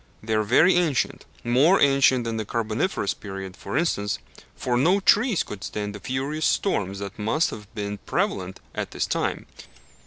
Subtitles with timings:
[0.23, 4.17] They are very ancient more ancient than the Carboniferous period, for instance,
[4.55, 9.05] for no trees could stand the furious storms that must have been prevalent at this
[9.05, 9.45] time.